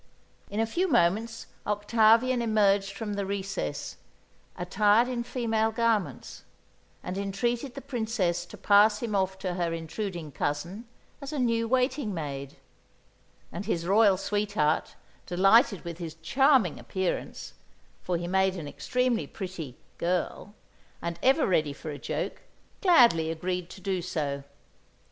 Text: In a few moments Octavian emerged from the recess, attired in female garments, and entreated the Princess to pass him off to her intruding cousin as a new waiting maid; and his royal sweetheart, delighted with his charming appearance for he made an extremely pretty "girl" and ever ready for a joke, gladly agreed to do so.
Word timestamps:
In 0.49 0.59
a 0.59 0.65
few 0.65 0.87
moments 0.87 1.45
Octavian 1.67 2.41
emerged 2.41 2.91
from 2.93 3.13
the 3.13 3.23
recess, 3.23 3.97
attired 4.57 5.07
in 5.07 5.21
female 5.23 5.69
garments, 5.71 6.41
and 7.03 7.19
entreated 7.19 7.75
the 7.75 7.81
Princess 7.81 8.47
to 8.47 8.57
pass 8.57 9.03
him 9.03 9.13
off 9.13 9.37
to 9.37 9.53
her 9.53 9.73
intruding 9.73 10.31
cousin 10.31 10.87
as 11.21 11.31
a 11.31 11.37
new 11.37 11.67
waiting 11.67 12.15
maid; 12.15 12.55
and 13.51 13.67
his 13.67 13.85
royal 13.85 14.17
sweetheart, 14.17 14.95
delighted 15.27 15.85
with 15.85 15.99
his 15.99 16.15
charming 16.23 16.79
appearance 16.79 17.53
for 18.01 18.17
he 18.17 18.27
made 18.27 18.55
an 18.55 18.67
extremely 18.67 19.27
pretty 19.27 19.77
"girl" 19.99 20.55
and 20.99 21.19
ever 21.21 21.45
ready 21.45 21.73
for 21.73 21.91
a 21.91 21.99
joke, 21.99 22.41
gladly 22.81 23.29
agreed 23.29 23.69
to 23.69 23.79
do 23.79 24.01
so. 24.01 24.43